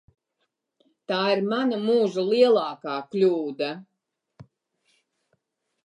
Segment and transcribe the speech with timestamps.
[1.11, 3.71] Tā ir mana mūža lielākā kļūda.